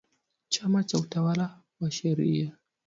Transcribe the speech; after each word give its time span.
Chama 0.49 0.83
cha 0.83 0.97
utawala 0.97 1.61
wa 1.79 1.91
sheria 1.91 2.57